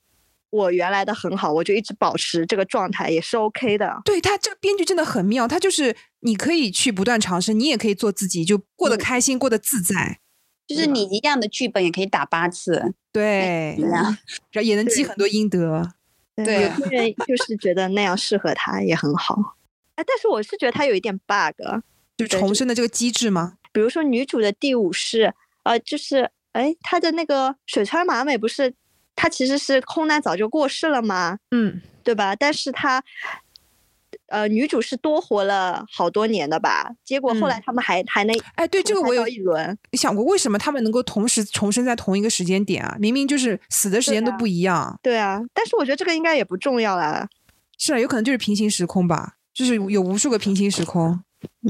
[0.51, 4.01] 我原来的很好，我就一直保持这个状态也是 OK 的。
[4.05, 10.19] 对她这个编剧真的很妙，她就是你可以去不断尝试，你也可以做自己，就过得开心，过得自在。
[10.67, 14.13] 就是你一样的剧本也可以打八次，对，然后
[14.61, 15.91] 也能积很多阴德。
[16.35, 19.57] 对，有些人就是觉得那样适合他也很好。
[19.95, 21.83] 哎，但是我是觉得他有一点 bug，
[22.17, 23.57] 就重生的这个机制吗？
[23.73, 25.33] 比如说女主的第五世，
[25.63, 28.73] 呃，就是哎，她的那个水川麻美不是，
[29.15, 31.37] 她其实是空难早就过世了吗？
[31.51, 32.35] 嗯，对吧？
[32.35, 33.03] 但是她。
[34.31, 36.89] 呃，女主是多活了好多年的吧？
[37.03, 42.95] 结果后来他们还还能哎，对这个我有一轮想过，为什么他们能够同时重生在同一个时间点啊？
[42.97, 44.97] 明明就是死的时间都不一样。
[45.03, 47.27] 对啊，但是我觉得这个应该也不重要啦。
[47.77, 51.19] 是啊，有可能就是平行时空吧，就是有无数个平行时空。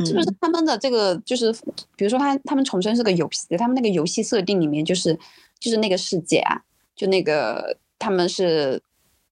[0.05, 1.51] 是不是他们的这个就是，
[1.95, 5.17] 比如说他他们重生是个游戏，他们那个游戏设定里面就是
[5.59, 6.61] 就是那个世界啊，
[6.95, 8.81] 就那个他们是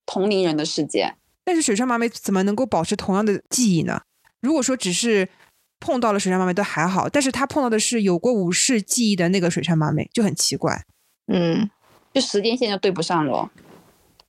[0.05, 1.13] 同龄人的世界。
[1.49, 3.99] 但是水川麻美怎么能够保持同样的记忆呢？
[4.39, 5.27] 如果说只是
[5.79, 10.85] 碰到了水川麻美都还好，但是他碰到的是有过武士记忆的那个水川麻美，就很奇怪。
[11.25, 11.67] 嗯，
[12.13, 13.49] 就时间线就对不上了。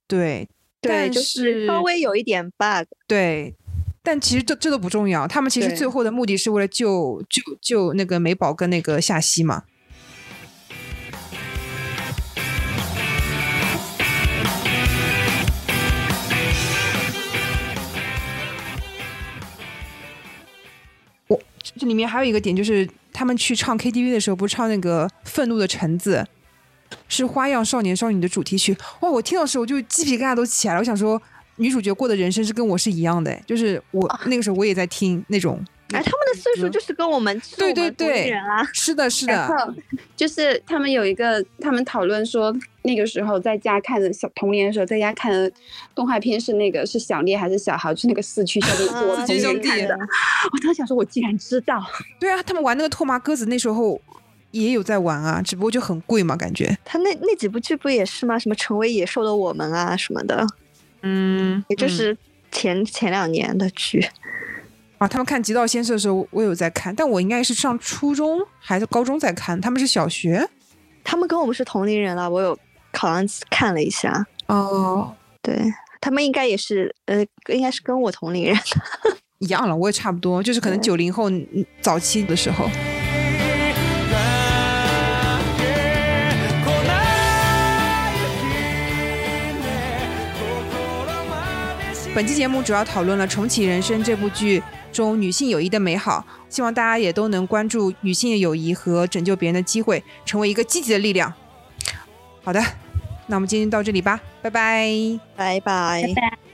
[0.08, 0.48] 对，
[0.80, 2.88] 对，就是稍微有一点 bug。
[3.06, 3.54] 对，
[4.02, 9.64] 但其实这这都不重要，他们其实最后的目的是为了救救救那个美宝跟那个夏希嘛。
[21.80, 26.26] 这里面还有一个点，就是他们去唱 KTV 的时候，不是唱那个《愤怒的橙子》，
[27.08, 28.76] 是《花样少年少女》的主题曲。
[29.00, 30.80] 哇，我听到时候就鸡皮疙瘩都起来了。
[30.80, 31.20] 我想说，
[31.56, 35.58] 女主角过的人生是跟我是一样的，就是我那个时候我也在听那种。
[35.92, 39.74] 哎，他们的岁数就是跟我们对对对啊，是的，是的，
[40.14, 45.50] 就是他们有一个，他们讨论说，那个时候在家看的小童年的时候，在家看的
[45.94, 47.92] 动画片是那个是小烈还是小豪？
[47.92, 49.98] 就是那个四驱兄弟，我四驱兄弟的。
[50.52, 51.84] 我当时想说，我竟然知道。
[52.18, 54.00] 对啊，他们玩那个拓麻鸽子，那时候
[54.50, 56.76] 也有在玩啊，只不过就很贵嘛，感觉。
[56.84, 58.38] 他那那几部剧不也是吗？
[58.38, 60.46] 什么成为野兽的我们啊什么的，
[61.02, 62.16] 嗯，也就是
[62.50, 64.06] 前前两年的剧。
[64.98, 70.46] 啊，他们看《极道先生》的时候，我有在看，但我应该是上初中还是高中在看，他们是小学，
[71.02, 72.58] 他们跟我们是同龄人了，我有
[72.92, 74.26] 好像看了一下。
[74.46, 75.56] 哦，对
[76.00, 78.56] 他们应该也是，呃，应该是跟我同龄人，
[79.38, 81.30] 一样了，我也差不多，就是可能九零后
[81.80, 82.68] 早期的时候。
[92.12, 94.60] 本期节目主要讨论了《重启人生》这部剧
[94.92, 101.32] 中女性友谊的美好，希望大家也都能关注女性的友谊和拯救别人的机会，成为一个积极的力量。
[102.42, 102.60] 好的，
[103.26, 104.88] 那我们今天到这里吧，拜拜，
[105.36, 106.49] 拜拜，拜拜。